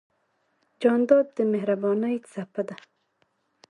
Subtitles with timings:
[0.81, 2.75] جانداد د مهربانۍ څپه ده.